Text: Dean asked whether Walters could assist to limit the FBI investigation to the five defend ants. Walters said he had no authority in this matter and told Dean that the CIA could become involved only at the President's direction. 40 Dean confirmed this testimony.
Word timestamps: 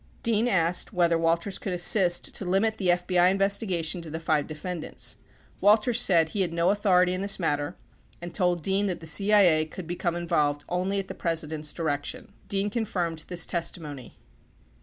Dean 0.23 0.47
asked 0.47 0.91
whether 0.91 1.15
Walters 1.15 1.59
could 1.59 1.73
assist 1.73 2.33
to 2.33 2.43
limit 2.43 2.77
the 2.79 2.87
FBI 2.87 3.29
investigation 3.29 4.01
to 4.01 4.09
the 4.09 4.19
five 4.19 4.47
defend 4.47 4.83
ants. 4.83 5.17
Walters 5.59 6.01
said 6.01 6.29
he 6.29 6.41
had 6.41 6.51
no 6.51 6.71
authority 6.71 7.13
in 7.13 7.21
this 7.21 7.37
matter 7.39 7.75
and 8.19 8.33
told 8.33 8.63
Dean 8.63 8.87
that 8.87 8.99
the 8.99 9.05
CIA 9.05 9.63
could 9.63 9.85
become 9.85 10.15
involved 10.15 10.63
only 10.67 10.97
at 10.97 11.07
the 11.07 11.13
President's 11.13 11.71
direction. 11.71 12.21
40 12.29 12.33
Dean 12.47 12.69
confirmed 12.71 13.25
this 13.27 13.45
testimony. 13.45 14.17